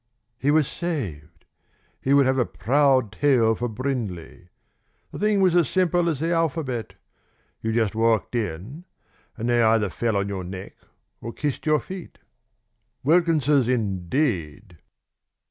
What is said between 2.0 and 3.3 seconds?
He would have a proud